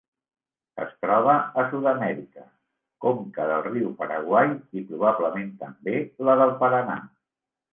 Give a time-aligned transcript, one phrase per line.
[0.83, 2.45] Es troba a Sud-amèrica:
[3.07, 5.95] conca del riu Paraguai i, probablement també,
[6.31, 6.99] la del Paranà.